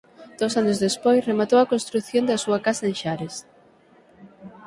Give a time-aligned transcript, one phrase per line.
[0.39, 3.35] Dous anos despois rematou a construción da súa casa en Xares.